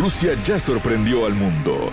[0.00, 1.92] Rusia ya sorprendió al mundo.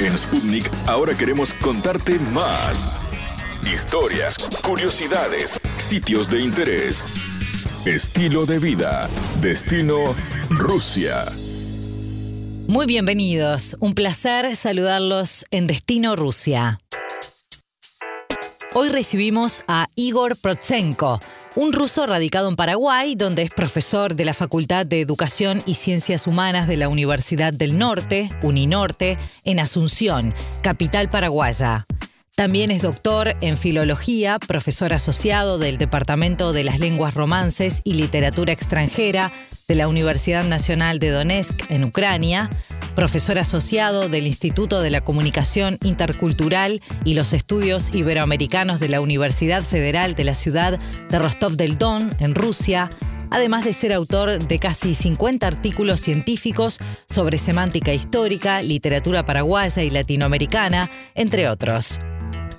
[0.00, 3.12] En Sputnik ahora queremos contarte más.
[3.64, 6.98] Historias, curiosidades, sitios de interés,
[7.86, 9.08] estilo de vida,
[9.40, 10.12] destino
[10.50, 11.26] Rusia.
[12.66, 16.80] Muy bienvenidos, un placer saludarlos en Destino Rusia.
[18.74, 21.20] Hoy recibimos a Igor Protsenko,
[21.54, 26.26] un ruso radicado en Paraguay, donde es profesor de la Facultad de Educación y Ciencias
[26.26, 31.86] Humanas de la Universidad del Norte, Uninorte, en Asunción, capital paraguaya.
[32.34, 38.52] También es doctor en filología, profesor asociado del Departamento de las Lenguas Romances y Literatura
[38.52, 39.30] Extranjera
[39.68, 42.48] de la Universidad Nacional de Donetsk en Ucrania,
[42.94, 49.62] profesor asociado del Instituto de la Comunicación Intercultural y los Estudios Iberoamericanos de la Universidad
[49.62, 50.78] Federal de la ciudad
[51.10, 52.90] de Rostov del Don, en Rusia,
[53.30, 56.78] además de ser autor de casi 50 artículos científicos
[57.08, 62.00] sobre semántica histórica, literatura paraguaya y latinoamericana, entre otros.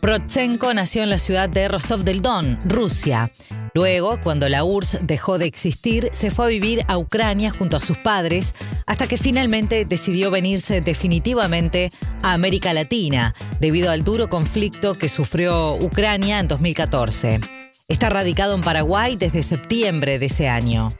[0.01, 3.31] Protsenko nació en la ciudad de Rostov del Don, Rusia.
[3.75, 7.81] Luego, cuando la URSS dejó de existir, se fue a vivir a Ucrania junto a
[7.81, 8.53] sus padres,
[8.85, 15.73] hasta que finalmente decidió venirse definitivamente a América Latina, debido al duro conflicto que sufrió
[15.73, 17.39] Ucrania en 2014.
[17.87, 20.93] Está radicado en Paraguay desde septiembre de ese año.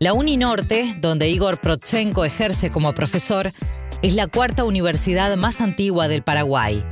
[0.00, 3.52] La Uninorte, donde Igor Protsenko ejerce como profesor,
[4.00, 6.84] es la cuarta universidad más antigua del Paraguay.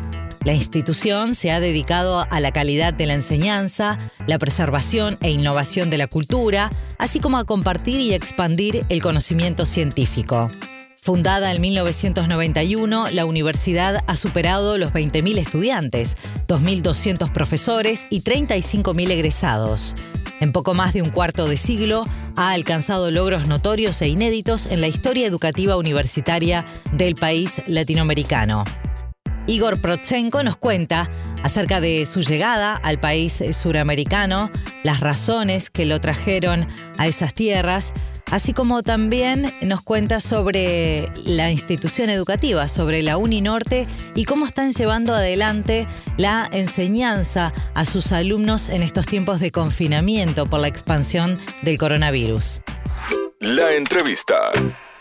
[0.44, 5.88] La institución se ha dedicado a la calidad de la enseñanza, la preservación e innovación
[5.88, 10.50] de la cultura, así como a compartir y expandir el conocimiento científico.
[11.00, 16.16] Fundada en 1991, la universidad ha superado los 20.000 estudiantes,
[16.48, 19.94] 2.200 profesores y 35.000 egresados.
[20.40, 24.80] En poco más de un cuarto de siglo, ha alcanzado logros notorios e inéditos en
[24.80, 28.64] la historia educativa universitaria del país latinoamericano.
[29.46, 31.10] Igor Protsenko nos cuenta
[31.42, 34.50] acerca de su llegada al país suramericano,
[34.84, 36.66] las razones que lo trajeron
[36.98, 37.92] a esas tierras,
[38.30, 44.72] así como también nos cuenta sobre la institución educativa, sobre la Uninorte y cómo están
[44.72, 51.38] llevando adelante la enseñanza a sus alumnos en estos tiempos de confinamiento por la expansión
[51.62, 52.60] del coronavirus.
[53.40, 54.36] La entrevista.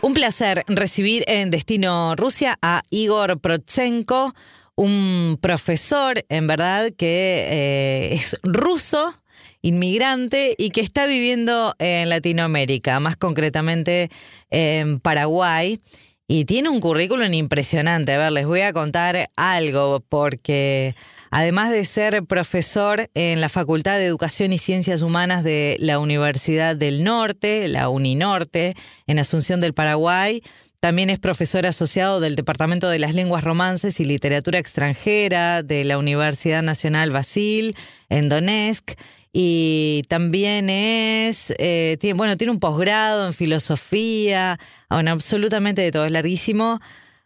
[0.04, 4.34] Un placer recibir en Destino Rusia a Igor Protsenko,
[4.74, 9.14] un profesor, en verdad, que eh, es ruso,
[9.62, 14.10] inmigrante y que está viviendo en Latinoamérica, más concretamente
[14.50, 15.80] en Paraguay.
[16.28, 18.14] Y tiene un currículum impresionante.
[18.14, 20.96] A ver, les voy a contar algo porque
[21.32, 26.76] además de ser profesor en la Facultad de Educación y Ciencias Humanas de la Universidad
[26.76, 28.76] del Norte, la Uninorte,
[29.08, 30.44] en Asunción del Paraguay,
[30.82, 35.98] también es profesor asociado del Departamento de las Lenguas Romances y Literatura Extranjera de la
[35.98, 37.76] Universidad Nacional Basil
[38.10, 38.94] en Donetsk
[39.34, 44.60] y también es, eh, tiene, bueno, tiene un posgrado en filosofía,
[44.90, 46.80] bueno, absolutamente de todo, es larguísimo.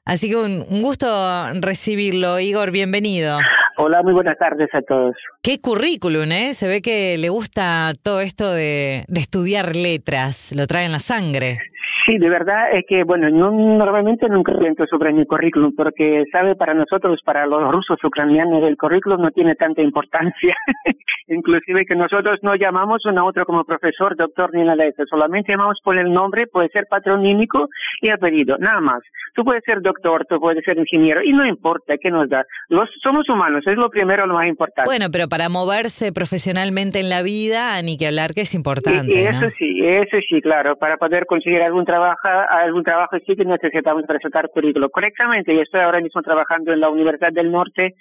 [0.05, 3.39] Así que un, gusto recibirlo, Igor, bienvenido.
[3.77, 5.15] Hola, muy buenas tardes a todos.
[5.41, 6.53] Qué currículum, ¿eh?
[6.53, 11.01] Se ve que le gusta todo esto de, de estudiar letras, lo trae en la
[11.01, 11.59] sangre.
[12.05, 16.55] Sí, de verdad es que, bueno, yo normalmente nunca pienso sobre mi currículum porque, sabe,
[16.55, 20.55] para nosotros, para los rusos ucranianos, el currículum no tiene tanta importancia.
[21.27, 25.03] Inclusive que nosotros no llamamos uno a otro como profesor, doctor ni nada de eso.
[25.09, 27.69] Solamente llamamos por el nombre, puede ser patronímico
[28.01, 29.01] y apellido, nada más.
[29.33, 32.45] Tú puedes ser doctor, tú puedes ser ingeniero y no importa qué nos da.
[32.69, 34.87] Los, somos humanos, es lo primero, lo más importante.
[34.87, 39.11] Bueno, pero para moverse profesionalmente en la vida, ni que hablar que es importante.
[39.11, 43.35] Y, eso sí, eso sí, claro, para poder conseguir algún trabajo trabaja algún trabajo sí
[43.35, 45.55] que necesitamos presentar currículo correctamente.
[45.55, 47.95] Yo estoy ahora mismo trabajando en la Universidad del Norte,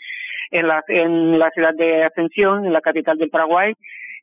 [0.51, 3.73] en la, en la ciudad de Ascensión, en la capital del Paraguay.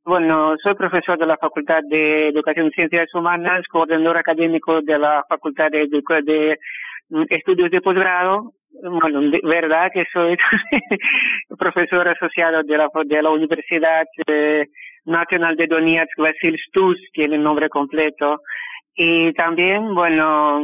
[0.04, 5.24] Bueno, soy profesor de la Facultad de Educación y Ciencias Humanas, coordinador académico de la
[5.30, 6.58] Facultad de, de
[7.30, 8.52] Estudios de Posgrado.
[8.84, 10.36] Bueno, de verdad que soy
[11.60, 14.66] profesor asociado de la, de la Universidad eh,
[15.06, 18.42] Nacional de Donetsk, Vasil Stus, tiene el nombre completo.
[18.96, 20.60] Y también, bueno,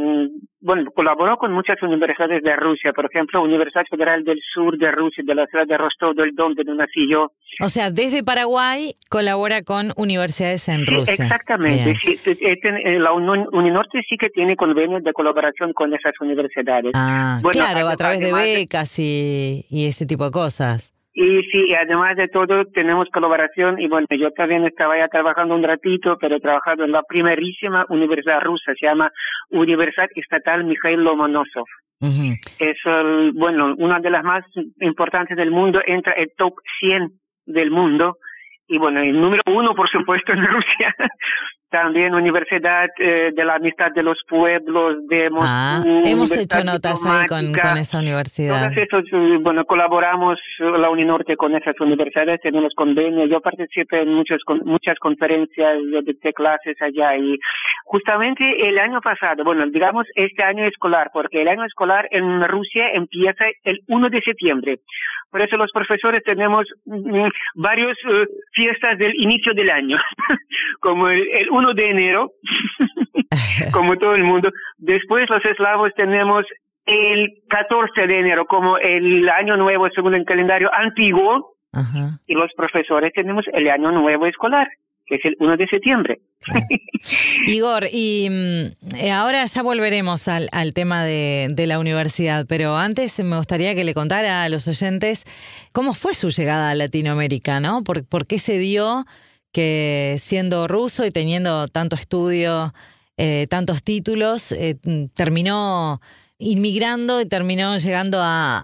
[0.59, 5.23] bueno, colaboró con muchas universidades de Rusia, por ejemplo, Universidad Federal del Sur de Rusia,
[5.25, 7.31] de la ciudad de Rostov del Don, donde nací yo.
[7.61, 11.13] O sea, desde Paraguay colabora con universidades en Rusia.
[11.13, 11.95] Exactamente.
[12.03, 16.91] Eh, la Uninorte sí que tiene convenios de colaboración con esas universidades.
[16.95, 20.96] Ah, claro, a través de becas y, y ese tipo de cosas.
[21.19, 25.63] Y sí, además de todo tenemos colaboración y bueno, yo también estaba ya trabajando un
[25.63, 29.11] ratito, pero he trabajado en la primerísima universidad rusa, se llama
[29.49, 31.65] Universidad Estatal Mikhail Lomonosov.
[32.59, 32.77] Es,
[33.33, 34.45] bueno, una de las más
[34.79, 37.09] importantes del mundo, entra el top 100
[37.47, 38.17] del mundo
[38.67, 40.93] y bueno, el número uno, por supuesto, en Rusia,
[41.69, 45.45] también Universidad eh, de la Amistad de los Pueblos de Moscú.
[45.47, 48.71] Ah, hemos hecho notas ahí con, con, esa universidad.
[48.77, 48.87] Eh,
[49.41, 53.29] bueno, colaboramos la Uninorte con esas universidades, tenemos convenios.
[53.29, 57.37] Yo participé en muchas, muchas conferencias, yo dicté clases allá y
[57.83, 62.91] justamente el año pasado, bueno, digamos este año escolar, porque el año escolar en Rusia
[62.93, 64.79] empieza el 1 de septiembre.
[65.29, 69.97] Por eso los profesores tenemos mm, varias eh, fiestas del inicio del año,
[70.79, 72.31] como el, el 1 de enero,
[73.73, 74.49] como todo el mundo.
[74.77, 76.45] Después los eslavos tenemos
[76.85, 81.55] el 14 de enero como el año nuevo según el calendario antiguo
[82.25, 84.67] y los profesores tenemos el año nuevo escolar
[85.07, 86.19] que es el 1 de septiembre.
[87.47, 92.75] Igor, y mm, eh, ahora ya volveremos al, al tema de, de, la universidad, pero
[92.75, 95.23] antes me gustaría que le contara a los oyentes
[95.71, 97.83] cómo fue su llegada a Latinoamérica, ¿no?
[97.83, 99.05] ¿Por, por qué se dio
[99.57, 102.69] que siendo ruso y teniendo tanto estudio,
[103.17, 104.77] eh, tantos títulos, eh,
[105.17, 105.97] terminó
[106.37, 108.61] inmigrando y terminó llegando a,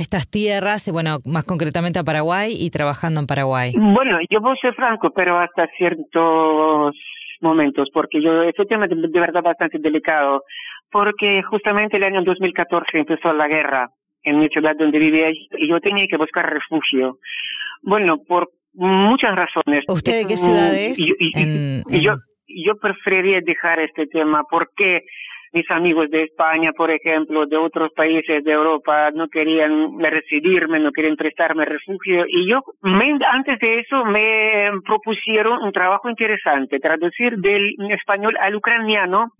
[0.00, 3.72] estas tierras, bueno, más concretamente a Paraguay y trabajando en Paraguay?
[3.76, 6.96] Bueno, yo voy a ser franco, pero hasta ciertos
[7.42, 10.44] momentos, porque yo, este tema es de verdad bastante delicado,
[10.90, 13.90] porque justamente el año 2014 empezó la guerra
[14.22, 17.18] en mi ciudad donde vivía y yo tenía que buscar refugio.
[17.82, 19.84] Bueno, por muchas razones.
[19.88, 20.96] ¿Usted de qué ciudad es?
[22.02, 22.14] yo,
[22.46, 25.02] yo preferiría dejar este tema porque
[25.52, 30.92] mis amigos de España, por ejemplo, de otros países de Europa, no querían recibirme, no
[30.92, 32.24] querían prestarme refugio.
[32.28, 39.32] Y yo, antes de eso, me propusieron un trabajo interesante, traducir del español al ucraniano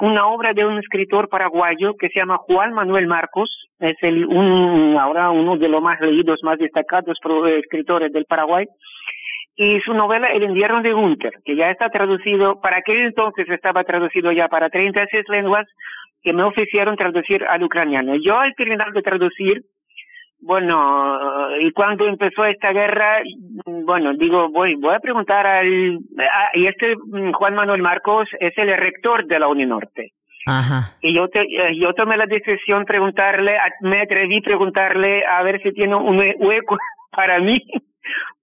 [0.00, 3.68] una obra de un escritor paraguayo que se llama Juan Manuel Marcos.
[3.80, 7.18] Es el, un, ahora uno de los más leídos, más destacados
[7.58, 8.66] escritores del Paraguay
[9.56, 13.84] y su novela El invierno de Gunther, que ya está traducido, para aquel entonces estaba
[13.84, 15.66] traducido ya para 36 lenguas,
[16.22, 18.16] que me ofrecieron traducir al ucraniano.
[18.16, 19.62] Yo al terminar de traducir,
[20.40, 23.22] bueno, y cuando empezó esta guerra,
[23.64, 26.00] bueno, digo, voy, voy a preguntar al,
[26.54, 30.12] y este mm, Juan Manuel Marcos es el rector de la Uninorte.
[30.46, 30.94] Ajá.
[31.00, 31.44] Y yo, te,
[31.76, 36.76] yo tomé la decisión preguntarle, me atreví a preguntarle a ver si tiene un hueco
[37.10, 37.58] para mí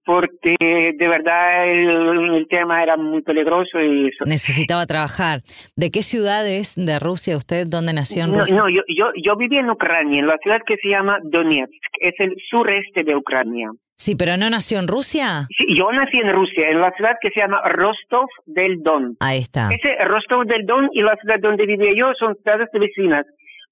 [0.04, 5.40] porque de verdad el, tema era muy peligroso y necesitaba trabajar.
[5.76, 7.66] ¿De qué ciudades de Rusia usted?
[7.66, 8.54] ¿Dónde nació en Rusia?
[8.54, 12.14] No, yo, yo, yo viví en Ucrania, en la ciudad que se llama Donetsk, es
[12.18, 13.70] el sureste de Ucrania.
[13.96, 15.46] Sí, pero no nació en Rusia.
[15.56, 19.16] Sí, yo nací en Rusia, en la ciudad que se llama Rostov del Don.
[19.20, 19.68] Ahí está.
[19.72, 23.24] Ese Rostov del Don y la ciudad donde vivía yo son ciudades vecinas.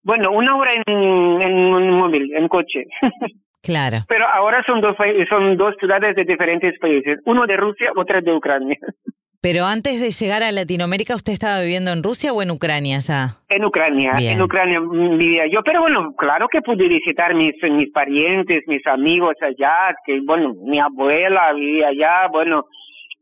[0.05, 2.87] Bueno, una hora en, en un móvil, en coche.
[3.63, 3.99] Claro.
[4.09, 4.97] Pero ahora son dos,
[5.29, 8.79] son dos ciudades de diferentes países, uno de Rusia, otra de Ucrania.
[9.43, 13.43] Pero antes de llegar a Latinoamérica, ¿usted estaba viviendo en Rusia o en Ucrania ya?
[13.49, 18.63] En Ucrania, en Ucrania vivía yo, pero bueno, claro que pude visitar mis, mis parientes,
[18.69, 22.67] mis amigos allá, que bueno, mi abuela vivía allá, bueno,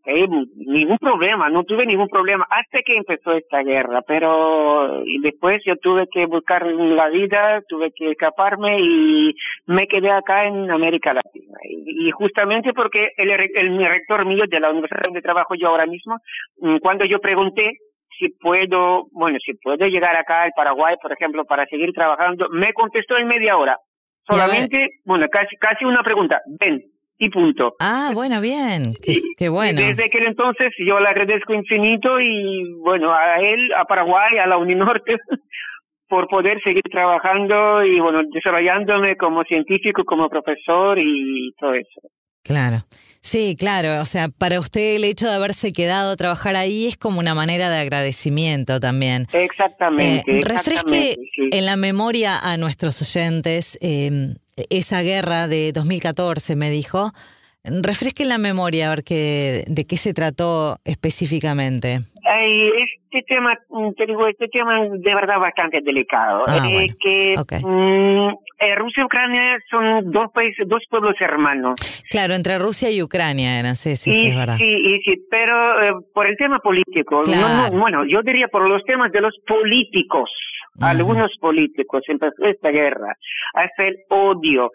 [0.07, 0.27] eh,
[0.57, 5.77] ningún problema, no tuve ningún problema hasta que empezó esta guerra, pero y después yo
[5.77, 9.35] tuve que buscar la vida, tuve que escaparme y
[9.67, 11.59] me quedé acá en América Latina.
[11.65, 16.17] Y, justamente porque el, el, rector mío de la universidad donde trabajo yo ahora mismo,
[16.61, 17.73] mm, cuando yo pregunté
[18.19, 22.73] si puedo, bueno, si puedo llegar acá al Paraguay, por ejemplo, para seguir trabajando, me
[22.73, 23.79] contestó en media hora.
[24.29, 26.41] Solamente, bueno, casi, casi una pregunta.
[26.61, 26.83] Ven,
[27.21, 27.75] y punto.
[27.79, 28.95] Ah, bueno, bien,
[29.37, 29.79] qué, bueno.
[29.79, 34.57] Desde aquel entonces yo le agradezco infinito y bueno, a él, a Paraguay, a la
[34.57, 35.17] Uninorte,
[36.09, 42.01] por poder seguir trabajando y bueno, desarrollándome como científico, como profesor y todo eso.
[42.43, 42.79] Claro.
[43.23, 46.97] Sí, claro, o sea, para usted el hecho de haberse quedado a trabajar ahí es
[46.97, 49.27] como una manera de agradecimiento también.
[49.35, 50.39] Exactamente.
[50.39, 54.37] Eh, refresque en la memoria a nuestros oyentes eh,
[54.71, 57.13] esa guerra de 2014, me dijo.
[57.63, 61.99] Refresque en la memoria a ver qué, de qué se trató específicamente.
[63.13, 63.55] este tema,
[63.99, 66.45] te digo, este tema es de verdad bastante delicado.
[66.47, 68.29] Ah, eh, que mm,
[68.61, 71.79] eh, Rusia y Ucrania son dos países, dos pueblos hermanos.
[72.09, 74.57] Claro, entre Rusia y Ucrania eran, sí, sí, sí, es verdad.
[74.57, 77.21] Sí, sí, pero eh, por el tema político,
[77.73, 80.31] bueno, yo diría por los temas de los políticos,
[80.81, 83.17] algunos políticos empezó esta guerra,
[83.55, 84.71] hasta el odio.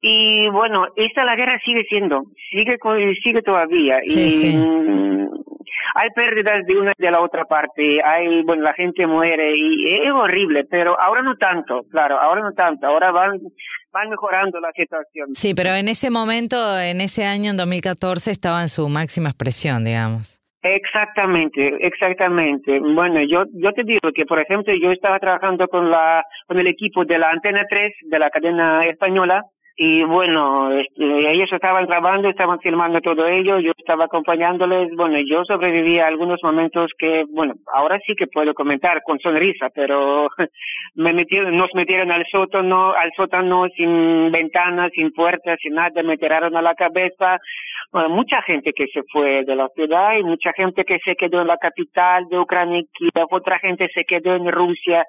[0.00, 2.76] Y bueno, esta la guerra sigue siendo, sigue
[3.22, 4.00] sigue todavía.
[4.06, 5.28] y mm,
[5.94, 9.94] hay pérdidas de una y de la otra parte, hay, bueno, la gente muere y
[9.94, 13.38] es horrible, pero ahora no tanto, claro, ahora no tanto, ahora van,
[13.92, 15.28] van mejorando la situación.
[15.34, 19.84] Sí, pero en ese momento, en ese año, en 2014, estaba en su máxima expresión,
[19.84, 20.43] digamos.
[20.66, 22.80] Exactamente, exactamente.
[22.80, 26.66] Bueno, yo yo te digo que por ejemplo yo estaba trabajando con la con el
[26.66, 29.44] equipo de la Antena 3 de la cadena española
[29.76, 35.44] y bueno, este, ellos estaban grabando, estaban filmando todo ello, yo estaba acompañándoles, bueno, yo
[35.44, 40.28] sobreviví a algunos momentos que, bueno, ahora sí que puedo comentar con sonrisa, pero
[40.94, 46.18] me metieron, nos metieron al sótano, al sótano sin ventanas, sin puertas, sin nada, me
[46.18, 47.38] tiraron a la cabeza,
[47.90, 51.40] bueno, mucha gente que se fue de la ciudad y mucha gente que se quedó
[51.40, 55.04] en la capital de Ucrania, y otra gente se quedó en Rusia,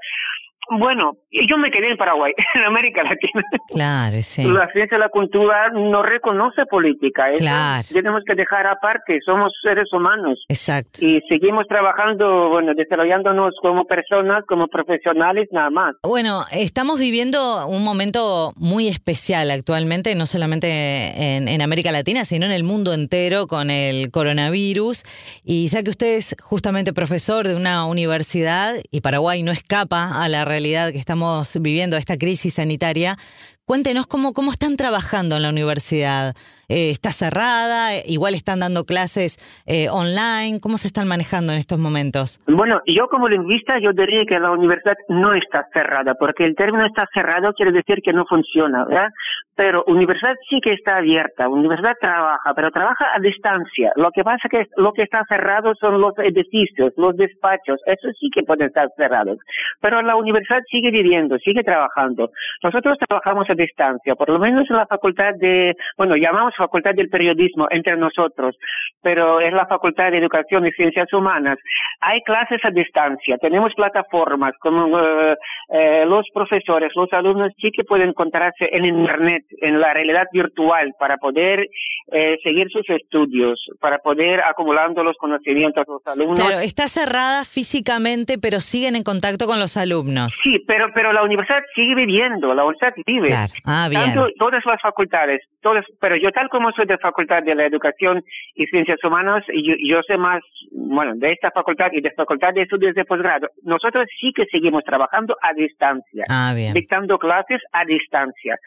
[0.69, 3.43] bueno, yo me quedé en Paraguay, en América Latina.
[3.69, 4.43] Claro, sí.
[4.51, 7.27] La ciencia y la cultura no reconoce política.
[7.37, 7.87] claro.
[7.91, 10.43] Tenemos que dejar aparte, somos seres humanos.
[10.49, 10.99] Exacto.
[11.01, 15.95] Y seguimos trabajando, bueno, desarrollándonos como personas, como profesionales, nada más.
[16.03, 22.45] Bueno, estamos viviendo un momento muy especial actualmente, no solamente en, en América Latina, sino
[22.45, 25.03] en el mundo entero con el coronavirus.
[25.43, 30.27] Y ya que usted es justamente profesor de una universidad y Paraguay no escapa a
[30.27, 33.17] la realidad que estamos viviendo, esta crisis sanitaria,
[33.65, 36.35] cuéntenos cómo, cómo están trabajando en la universidad.
[36.69, 37.93] Eh, ¿Está cerrada?
[38.07, 40.59] ¿Igual están dando clases eh, online?
[40.61, 42.41] ¿Cómo se están manejando en estos momentos?
[42.47, 46.85] Bueno, yo como lingüista yo diría que la universidad no está cerrada, porque el término
[46.85, 49.09] está cerrado quiere decir que no funciona, ¿verdad?
[49.55, 53.91] Pero universidad sí que está abierta, universidad trabaja, pero trabaja a distancia.
[53.95, 58.29] Lo que pasa que lo que está cerrado son los edificios, los despachos, eso sí
[58.33, 59.37] que pueden estar cerrados.
[59.79, 62.31] Pero la universidad sigue viviendo, sigue trabajando.
[62.63, 67.09] Nosotros trabajamos a distancia, por lo menos en la facultad de, bueno, llamamos Facultad del
[67.09, 68.55] Periodismo entre nosotros,
[69.01, 71.57] pero es la Facultad de Educación y Ciencias Humanas.
[72.01, 75.35] Hay clases a distancia, tenemos plataformas como eh,
[75.69, 80.93] eh, los profesores, los alumnos sí que pueden encontrarse en Internet, en la realidad virtual,
[80.99, 81.67] para poder
[82.11, 86.39] eh, seguir sus estudios, para poder acumulando los conocimientos los alumnos.
[86.39, 90.33] Claro, está cerrada físicamente, pero siguen en contacto con los alumnos.
[90.43, 93.27] Sí, pero, pero la universidad sigue viviendo, la universidad vive.
[93.27, 93.53] Claro.
[93.65, 94.13] Ah, bien.
[94.37, 98.23] todas las facultades, todas, pero yo tal como soy de Facultad de la Educación
[98.53, 102.63] y Ciencias Humanas, yo, yo sé más, bueno, de esta facultad y de Facultad de
[102.63, 103.47] Estudios de Posgrado.
[103.63, 108.57] Nosotros sí que seguimos trabajando a distancia, ah, dictando clases a distancia.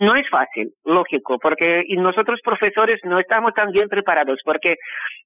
[0.00, 4.76] No es fácil, lógico, porque nosotros profesores no estamos tan bien preparados, porque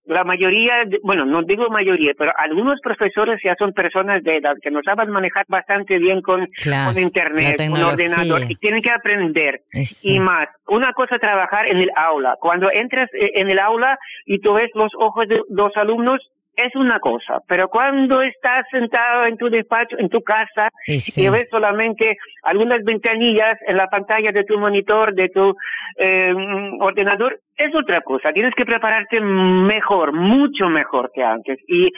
[0.04, 4.70] la mayoría, bueno, no digo mayoría, pero algunos profesores ya son personas de edad que
[4.70, 6.48] no saben manejar bastante bien con,
[6.96, 9.60] Internet, con ordenador, y tienen que aprender.
[10.02, 12.36] Y más, una cosa trabajar en el aula.
[12.40, 16.20] Cuando entras eh, en el aula y tú ves los ojos de los alumnos,
[16.56, 21.46] es una cosa, pero cuando estás sentado en tu despacho, en tu casa, y ves
[21.50, 25.54] solamente algunas ventanillas en la pantalla de tu monitor, de tu
[25.96, 26.34] eh,
[26.80, 28.32] ordenador, es otra cosa.
[28.32, 31.58] Tienes que prepararte mejor, mucho mejor que antes.
[31.66, 31.90] Y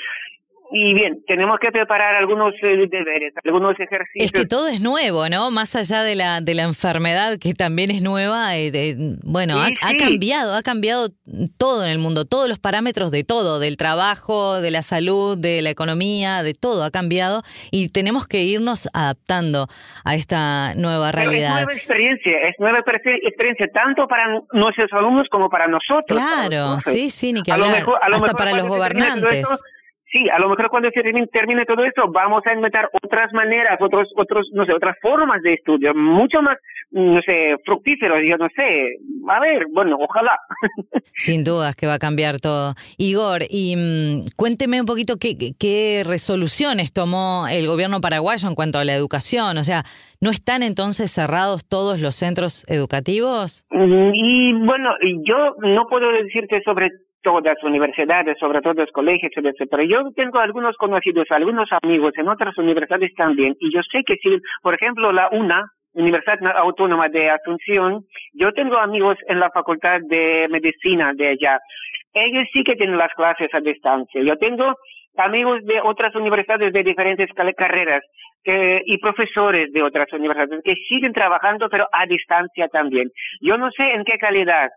[0.75, 4.25] y bien, tenemos que preparar algunos eh, deberes, algunos ejercicios.
[4.25, 5.50] Es que todo es nuevo, ¿no?
[5.50, 10.55] Más allá de la, de la enfermedad que también es nueva, eh, bueno, ha, cambiado,
[10.55, 11.09] ha cambiado
[11.59, 15.61] todo en el mundo, todos los parámetros de todo, del trabajo, de la salud, de
[15.61, 19.67] la economía, de todo ha cambiado y tenemos que irnos adaptando
[20.07, 21.59] a esta nueva realidad.
[21.59, 26.19] es nueva experiencia, es nueva experiencia tanto para nuestros alumnos como para nosotros.
[26.19, 29.47] Claro, sí, sí, ni que hablar, hasta para los gobernantes.
[30.12, 34.09] Sí, a lo mejor cuando se termine, todo esto vamos a inventar otras maneras, otros,
[34.14, 36.59] otros, no sé, otras formas de estudio, mucho más,
[36.90, 38.99] no sé, fructíferos, yo no sé.
[39.31, 40.38] A ver, bueno, ojalá.
[41.16, 42.75] Sin dudas que va a cambiar todo.
[42.99, 48.78] Igor, y mm, cuénteme un poquito qué, qué resoluciones tomó el gobierno paraguayo en cuanto
[48.78, 49.57] a la educación.
[49.57, 49.83] O sea,
[50.21, 53.64] ¿no están entonces cerrados todos los centros educativos?
[53.71, 54.90] Y bueno,
[55.25, 56.90] yo no puedo decirte sobre
[57.23, 59.69] todas universidades, sobre todo los colegios, etc.
[59.71, 64.17] Pero yo tengo algunos conocidos, algunos amigos en otras universidades también, y yo sé que
[64.17, 65.64] si, por ejemplo, la UNA,
[65.95, 71.59] Universidad Autónoma de Asunción, yo tengo amigos en la Facultad de Medicina de allá.
[72.14, 74.23] Ellos sí que tienen las clases a distancia.
[74.23, 74.75] Yo tengo
[75.17, 78.02] amigos de otras universidades de diferentes carreras
[78.43, 83.11] que, y profesores de otras universidades que siguen trabajando, pero a distancia también.
[83.41, 84.71] Yo no sé en qué calidad,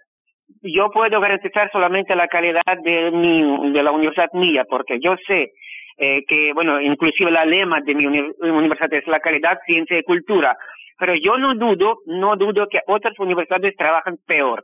[0.62, 5.52] yo puedo garantizar solamente la calidad de mi, de la universidad mía, porque yo sé
[5.98, 10.56] eh, que, bueno, inclusive la lema de mi universidad es la calidad, ciencia y cultura.
[10.98, 14.64] Pero yo no dudo, no dudo que otras universidades trabajan peor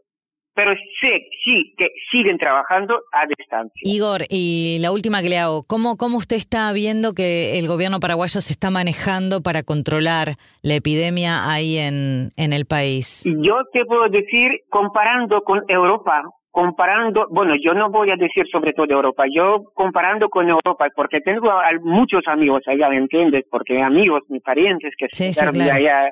[0.53, 3.81] pero sé, sí, que siguen trabajando a distancia.
[3.83, 7.99] Igor, y la última que le hago, ¿cómo, ¿cómo usted está viendo que el gobierno
[7.99, 13.23] paraguayo se está manejando para controlar la epidemia ahí en, en el país?
[13.25, 18.73] Yo te puedo decir, comparando con Europa, comparando, bueno, yo no voy a decir sobre
[18.73, 21.49] todo Europa, yo comparando con Europa, porque tengo
[21.83, 23.45] muchos amigos allá, ¿me entiendes?
[23.49, 26.11] Porque amigos, mis parientes que están allá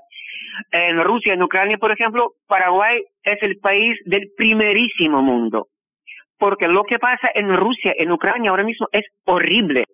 [0.71, 5.67] en Rusia, en Ucrania, por ejemplo, Paraguay es el país del primerísimo mundo.
[6.37, 9.85] Porque lo que pasa en Rusia, en Ucrania ahora mismo es horrible.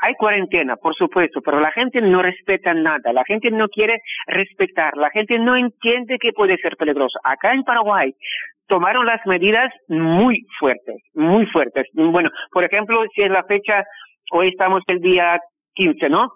[0.00, 4.96] Hay cuarentena, por supuesto, pero la gente no respeta nada, la gente no quiere respetar,
[4.96, 7.18] la gente no entiende que puede ser peligroso.
[7.22, 8.12] Acá en Paraguay
[8.66, 11.86] tomaron las medidas muy fuertes, muy fuertes.
[11.92, 13.84] Bueno, por ejemplo, si es la fecha,
[14.32, 15.38] hoy estamos el día
[15.74, 16.32] 15, ¿no?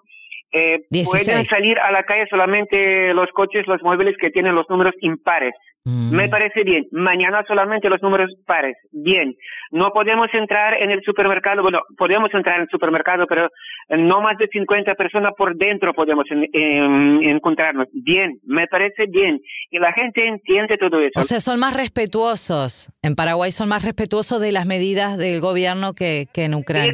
[0.51, 4.93] Eh, pueden salir a la calle solamente los coches, los móviles que tienen los números
[5.01, 5.53] impares.
[5.87, 6.29] Me mm.
[6.29, 6.85] parece bien.
[6.91, 8.75] Mañana solamente los números pares.
[8.91, 9.33] Bien.
[9.71, 11.61] No podemos entrar en el supermercado.
[11.61, 13.47] Bueno, podemos entrar en el supermercado, pero
[13.89, 17.87] no más de 50 personas por dentro podemos encontrarnos.
[17.93, 18.37] Bien.
[18.43, 19.39] Me parece bien.
[19.71, 21.13] Y la gente entiende todo eso.
[21.15, 22.91] O sea, son más respetuosos.
[23.01, 26.91] En Paraguay son más respetuosos de las medidas del gobierno que, que en Ucrania.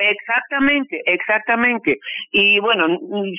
[0.00, 1.98] Exactamente, exactamente.
[2.32, 2.86] Y bueno,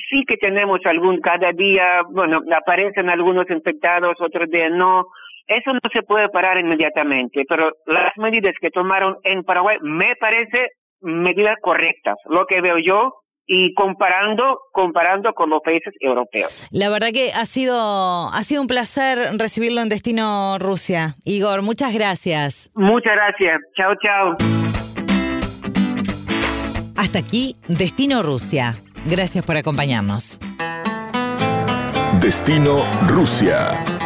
[0.08, 5.06] sí que tenemos algún, cada día, bueno, aparecen algunos infectados, otros días no
[5.48, 10.68] eso no se puede parar inmediatamente, pero las medidas que tomaron en Paraguay me parece
[11.00, 16.68] medidas correctas, lo que veo yo y comparando comparando con los países europeos.
[16.70, 21.16] La verdad que ha sido ha sido un placer recibirlo en Destino Rusia.
[21.24, 22.70] Igor, muchas gracias.
[22.74, 23.60] Muchas gracias.
[23.76, 24.71] Chao, chao.
[26.96, 28.76] Hasta aquí Destino Rusia.
[29.06, 30.38] Gracias por acompañarnos.
[32.20, 34.01] Destino Rusia.